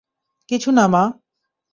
[0.49, 1.03] কিছু না, মা।